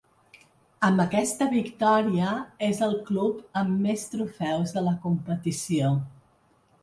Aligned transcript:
Amb 0.85 1.01
aquesta 1.03 1.47
victòria 1.51 2.31
és 2.69 2.81
el 2.87 2.97
club 3.09 3.61
amb 3.63 3.83
més 3.87 4.05
trofeus 4.15 4.73
de 4.79 4.83
la 4.89 4.95
competició. 5.07 5.93